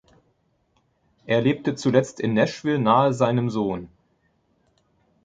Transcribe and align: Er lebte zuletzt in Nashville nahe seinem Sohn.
Er 1.27 1.41
lebte 1.43 1.75
zuletzt 1.75 2.19
in 2.19 2.33
Nashville 2.33 2.79
nahe 2.79 3.13
seinem 3.13 3.51
Sohn. 3.51 3.87